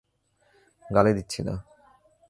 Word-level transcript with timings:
গালি 0.95 1.11
দিচ্ছি 1.13 1.41
না। 1.43 1.55